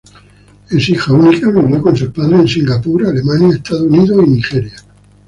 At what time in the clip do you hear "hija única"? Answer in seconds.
0.89-1.51